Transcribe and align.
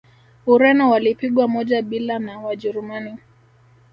ureno 0.45 0.89
walipigwa 0.89 1.47
moja 1.47 1.81
bila 1.81 2.19
na 2.19 2.39
wajerumani 2.39 3.17